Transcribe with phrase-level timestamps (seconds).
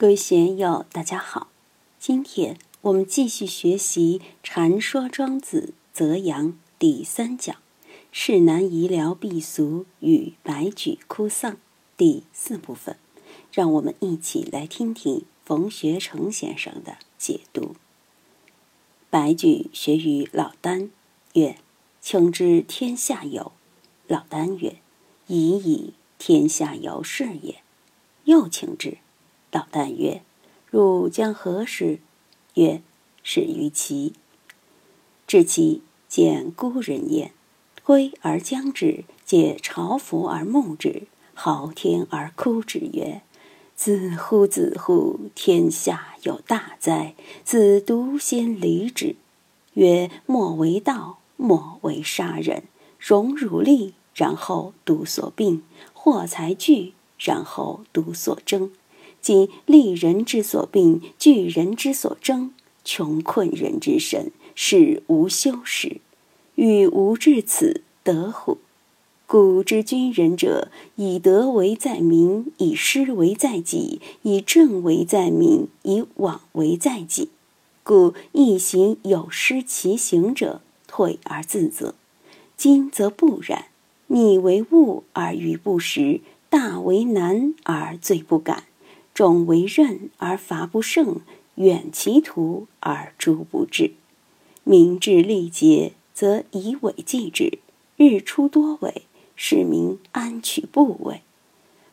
[0.00, 1.48] 各位学友，大家好。
[1.98, 7.56] 今天我们继续学习《禅说庄子·泽阳》第三讲
[8.12, 11.56] “世难移疗避俗与白举哭丧”
[11.98, 12.96] 第四部分。
[13.50, 17.74] 让我们一起来听听冯学成先生的解读。
[19.10, 20.90] 白举学于老聃，
[21.32, 21.58] 曰
[22.00, 23.50] ：“请知天下有。”
[24.06, 24.76] 老聃曰
[25.26, 27.62] ：“已矣，天下有是也。”
[28.22, 28.98] 又请之。
[29.58, 30.22] 老旦曰
[30.70, 31.98] ：“汝将何时？”
[32.54, 32.80] 曰
[33.24, 34.12] ：“始于齐。
[35.26, 37.32] 至齐，见孤人焉，
[37.82, 43.22] 归而将之，借朝服而沐之，嚎天而哭之，曰
[43.74, 45.18] ：‘子乎子乎！
[45.34, 47.16] 天下有大哉！
[47.42, 49.16] 子独先离之。’
[49.74, 52.62] 曰：‘莫为盗，莫为杀人。
[53.00, 58.70] 荣辱利，然后独所病；祸财聚，然后独所争。’”
[59.20, 62.52] 今利人之所病，惧人之所争，
[62.84, 66.00] 穷困人之身，是无休时。
[66.54, 68.58] 欲无至此，得乎？
[69.26, 77.28] 古之君人者，以德为在民，以失为在己，以正为在民，以枉为在己。
[77.82, 81.94] 故一行有失其行者，退而自责。
[82.56, 83.66] 今则不然，
[84.06, 88.64] 逆为物而愚不食，大为难而罪不敢。
[89.18, 91.22] 众为任而伐不胜，
[91.56, 93.94] 远其徒而诛不至。
[94.62, 97.58] 民至力竭，则以伪继之。
[97.96, 99.02] 日出多伪，
[99.34, 101.22] 使民安取不伪？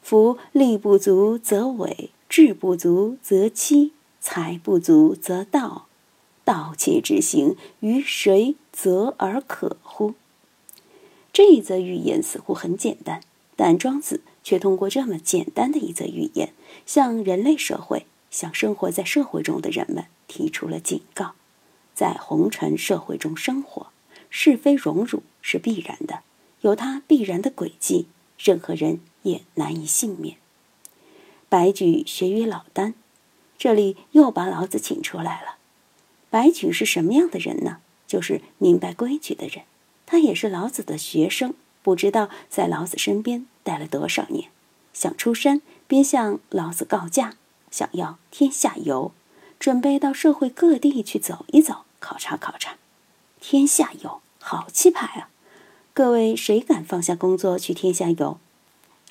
[0.04, 5.88] 夫力不足则伪，智不足则欺，财不足则盗。
[6.44, 10.14] 盗窃之行，于谁责而可乎？
[11.34, 13.22] 这一则寓言似乎很简单，
[13.56, 14.22] 但庄子。
[14.46, 16.54] 却通过这么简单的一则寓言，
[16.86, 21.32] 向人类社会、向生活在社会中的人们提出了警告：
[21.96, 23.88] 在红尘社会中生活，
[24.30, 26.20] 是非荣辱是必然的，
[26.61, 28.05] 有它必然的轨迹，
[28.38, 30.38] 任何人也难以幸免。
[31.50, 32.94] 白举学于老聃，
[33.58, 35.55] 这里又把老子请出来了。
[36.30, 37.80] 白举是什么样的人呢？
[38.05, 39.66] 就是明白规矩的人，
[40.05, 41.55] 他也是老子的学生。
[41.86, 44.50] 不知道在老子身边待了多少年，
[44.92, 47.36] 想出山便向老子告假，
[47.70, 49.12] 想要天下游，
[49.60, 52.78] 准备到社会各地去走一走，考察考察。
[53.40, 55.30] 天下游，好气派啊！
[55.94, 58.40] 各位谁敢放下工作去天下游？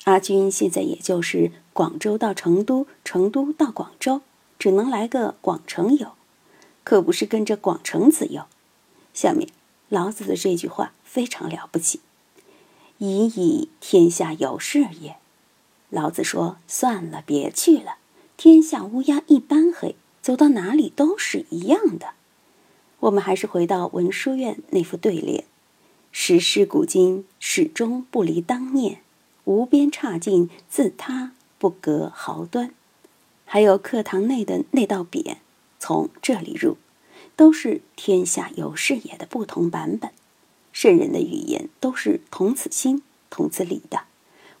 [0.03, 4.19] 阿军现在也就是广州到成都，成都到广州，
[4.59, 6.11] 只能来个广城游，
[6.83, 8.43] 可不是跟着广城子游。
[9.13, 9.47] 下面
[9.87, 12.01] 老子的这句话非常了不起。
[12.97, 15.17] 已矣，天下有事也。
[15.89, 17.97] 老子说：“算了，别去了。
[18.37, 22.13] 天下乌鸦一般黑，走到哪里都是一样的。”
[23.01, 25.43] 我们还是回到文殊院那副对联
[26.11, 28.99] ：“时事古今，始终不离当念；
[29.43, 32.73] 无边差劲，自他不隔毫端。”
[33.45, 35.35] 还有课堂内的那道匾，
[35.79, 36.77] 从这里入，
[37.35, 40.09] 都是“天下有事也”的不同版本。
[40.75, 44.01] 圣人的语言都是同此心、同此理的。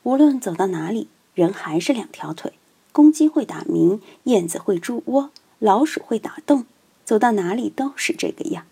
[0.03, 2.53] 无论走到哪里，人还是两条腿。
[2.93, 6.65] 公鸡会打鸣，燕子会筑窝，老鼠会打洞，
[7.03, 8.65] 走到哪里都是这个样，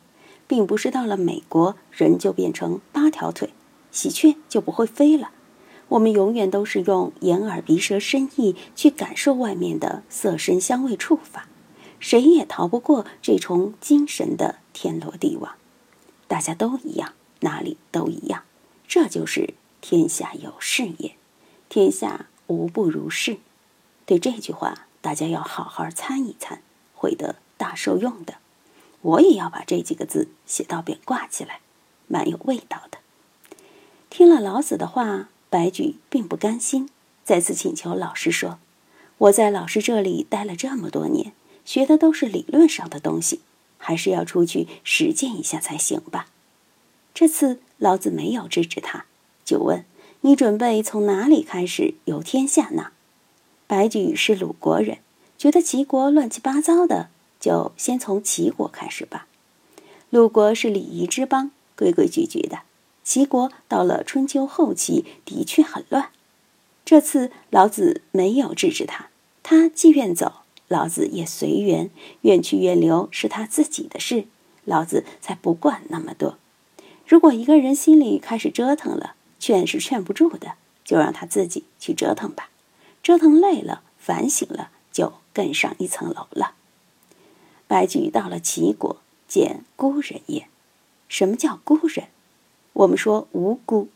[0.48, 3.50] 并不是到了美国人就变成八条腿，
[3.92, 5.32] 喜鹊就不会飞了。
[5.90, 11.50] 我们永远都是用眼耳鼻舌身意去感受外面的色声香味触法，
[12.00, 15.56] 谁也逃不过这重精神的天罗地网。
[16.30, 17.12] 大家都一样。
[17.44, 18.44] 哪里都一样，
[18.88, 21.16] 这就是天下有事也。
[21.70, 23.38] 天下无不如是。
[24.06, 26.62] 对这句话，大家要好好参一参，
[26.94, 28.36] 会得大受用的。
[29.02, 31.60] 我也要把这几个字写到匾挂起来，
[32.08, 33.00] 蛮有味道的。
[34.10, 36.90] 听了老子的话，白举并不甘心，
[37.24, 38.60] 再次请求老师说
[39.18, 41.34] ：“我在老师这里待了这么多年，
[41.66, 43.42] 学的都是理论上的东西，
[43.78, 46.28] 还是要出去实践一下才行吧。”
[47.14, 49.06] 这次老子没有制止他，
[49.46, 49.86] 就问
[50.22, 52.88] ：“你准备从哪里开始游天下呢？”
[53.68, 54.98] 白举是鲁国人，
[55.38, 59.28] 觉得齐国乱七八糟的，就先从齐国开始吧。
[60.10, 62.60] 鲁国是礼仪之邦，规规矩矩的。
[63.04, 66.10] 齐国到了春秋后期，的确很乱。
[66.86, 69.10] 这次老子没有制止他，
[69.42, 71.90] 他既愿走，老子也随缘，
[72.22, 74.26] 愿去愿留是他自己的事，
[74.66, 76.38] 老子才不管那么多。
[77.06, 80.54] 如果一个人心里开始折腾了，劝是劝不住的，
[80.86, 82.50] 就让他自己去折腾吧。
[83.04, 86.54] 折腾累了，反省了，就更上一层楼了。
[87.68, 88.98] 白举到了齐国，
[89.28, 90.48] 见孤人也。
[91.10, 92.08] 什么叫孤人？
[92.74, 93.90] 我们说无辜，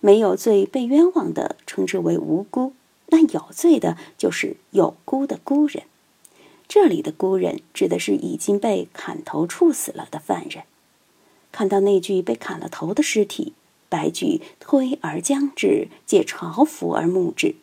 [0.00, 2.72] 没有罪被冤枉的，称之为无辜；
[3.08, 5.82] 那有罪的，就是有辜的孤人。
[6.66, 10.64] 这里的孤人指的是已经被砍头处死了的犯人。
[11.54, 13.52] 看到那具被砍了头的尸体，
[13.88, 17.54] 白举推而将之，借朝服而目之，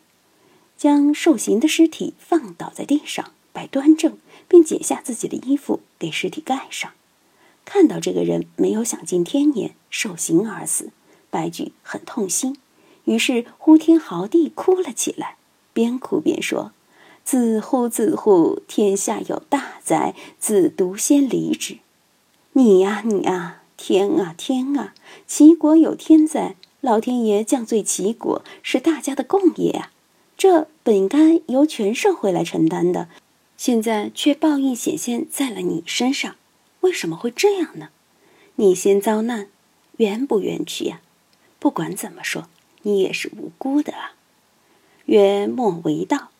[0.78, 4.16] 将受刑的尸体放倒在地上，摆端正，
[4.48, 6.90] 并解下自己的衣服给尸体盖上。
[7.66, 10.88] 看到这个人没有享尽天年，受刑而死，
[11.28, 12.56] 白举很痛心，
[13.04, 15.36] 于是呼天嚎地哭了起来，
[15.74, 16.72] 边哭边说。
[17.24, 18.62] 自乎自乎！
[18.66, 21.76] 天下有大灾，自独先离之。
[22.54, 24.94] 你呀你啊，天啊天啊！
[25.26, 29.90] 齐国有天灾，老天爷降罪齐国，是大家的共业啊！
[30.38, 33.08] 这本该由全社会来承担的，
[33.56, 36.36] 现在却报应显现在了你身上，
[36.82, 37.88] 为什么会这样呢？
[38.54, 39.48] 你先遭难，
[39.96, 41.00] 冤不冤屈呀？
[41.58, 42.46] 不管怎么说，
[42.82, 44.14] 你也是无辜的啊！
[45.06, 46.30] 曰：莫为盗。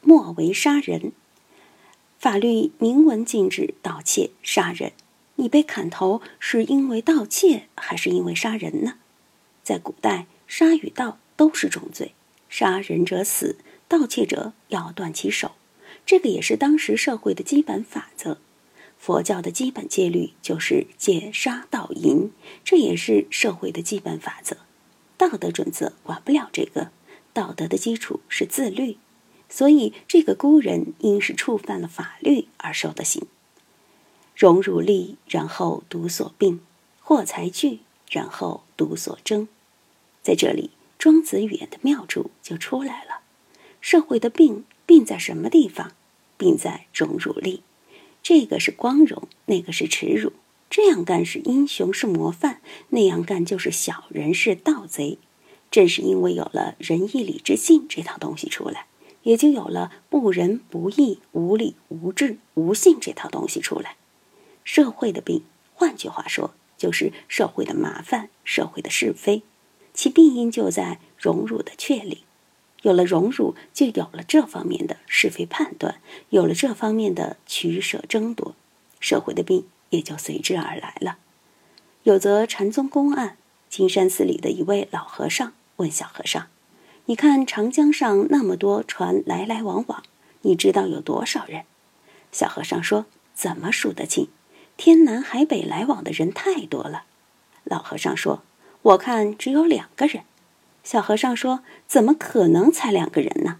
[0.00, 1.12] 莫为杀人，
[2.18, 4.92] 法律明文禁止盗窃、杀人。
[5.36, 8.94] 你被砍头是因为盗窃还是因为杀人呢？
[9.62, 12.14] 在古代，杀与盗都是重罪，
[12.48, 13.56] 杀人者死，
[13.88, 15.52] 盗窃者要断其手。
[16.04, 18.38] 这个也是当时社会的基本法则。
[18.98, 22.30] 佛教的基本戒律就是戒杀盗淫，
[22.64, 24.56] 这也是社会的基本法则。
[25.18, 26.90] 道德准则管不了这个，
[27.32, 28.96] 道德的基础是自律。
[29.48, 33.26] 所以，这个孤人因是触犯了法律而受的刑。
[34.36, 36.58] 荣辱利，然后独所病；
[37.00, 37.78] 祸财聚，
[38.10, 39.48] 然后独所争。
[40.22, 43.22] 在这里，庄子语言的妙处就出来了。
[43.80, 45.92] 社会的病，病在什么地方？
[46.36, 47.62] 病在荣辱利。
[48.22, 50.34] 这个是光荣，那个是耻辱。
[50.68, 52.56] 这样干是英雄，是模范；
[52.90, 55.16] 那样干就是小人，是盗贼。
[55.70, 58.84] 正是因为有了仁义礼智信这套东西出来。
[59.22, 63.96] 也就有了不仁不义、无礼无智、无信这套东西出来。
[64.66, 69.42] 社会的病，换句话说，就是社会的麻烦、社会的是非。
[69.94, 72.24] 其病因就在荣辱的确立。
[72.82, 78.54] 有了荣辱，就有了这方面的是非判断，有了这方面的取舍争夺，
[78.98, 81.18] 社会的病也就随之而来了。
[82.02, 83.36] 有则禅宗公案，
[83.70, 86.48] 金山寺里的一位老和尚问小和尚。
[87.06, 90.02] 你看长江上那么多船来来往往，
[90.42, 91.64] 你知道有多少人？
[92.32, 94.28] 小和尚说：“怎么数得清？
[94.76, 97.04] 天南海北来往的人太多了。”
[97.64, 98.42] 老和尚说
[98.82, 100.24] ：“我看只有两个人。”
[100.84, 103.58] 小和尚说：“怎么可能才两个人呢？”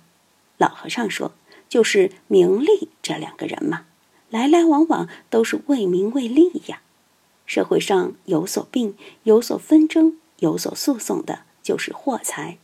[0.58, 1.32] 老和尚说
[1.68, 3.86] ：“就是名利这两个人嘛，
[4.30, 6.80] 来来往往都是为名为利呀。
[7.44, 12.58] 社会上有所病、有所纷争、有所诉讼的，就是货财。”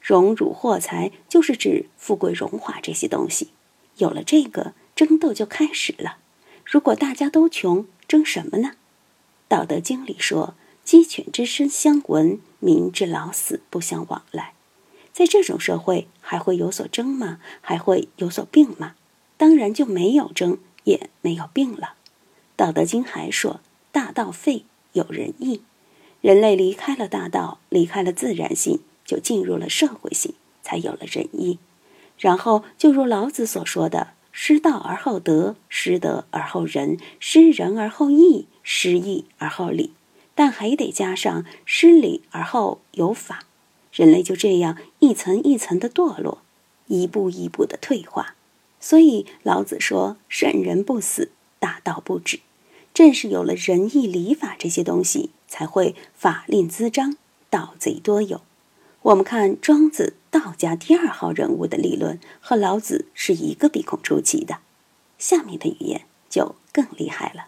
[0.00, 3.48] 荣辱祸财，就是指富贵荣华这些东西。
[3.96, 6.18] 有了这个，争斗就开始了。
[6.64, 8.70] 如果大家都穷，争什么呢？
[9.48, 10.54] 《道德经》里说
[10.84, 14.52] ：“鸡犬之声相闻，民之老死不相往来。”
[15.12, 17.40] 在这种社会，还会有所争吗？
[17.60, 18.94] 还会有所病吗？
[19.36, 21.80] 当然就没有争，也没有病了。
[22.56, 23.60] 《道德经》还说
[23.92, 25.62] ：“大道废，有仁义。”
[26.20, 28.80] 人类离开了大道，离开了自然性。
[29.06, 30.34] 就进入了社会性，
[30.64, 31.60] 才有了仁义，
[32.18, 39.92] 然后就如老子所说的“失道而后德，失德而后仁，失仁而后义，失义而后礼”，
[40.36, 43.46] 但还得加上“失礼而后有法”。
[43.94, 46.42] 人类就这样一层一层的堕落，
[46.86, 48.34] 一步一步的退化。
[48.78, 52.40] 所以老子说：“圣人不死，大道不止。”
[52.92, 57.16] 正是有了仁义礼法这些东西，才会法令滋章，
[57.48, 58.42] 盗贼多有。
[59.06, 64.58] 我们看庄子，道家第二号人物的理论和老子是一个鼻孔出气的。
[65.16, 67.46] 下面的语言就更厉害了。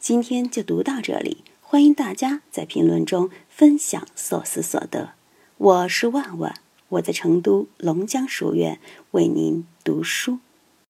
[0.00, 5.12] 今天就读到这里，欢迎大家在评论中分享所思所得。
[5.56, 6.56] 我是万万，
[6.88, 8.80] 我在成都龙江书院
[9.12, 10.40] 为您读书。